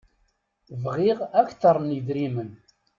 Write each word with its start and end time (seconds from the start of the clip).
Bɣiɣ 0.83 1.19
akteṛ 1.41 1.75
n 1.79 1.87
yedrimen. 1.95 2.51